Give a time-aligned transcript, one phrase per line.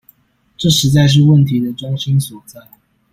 [0.57, 2.59] 這實在是問題的中心所在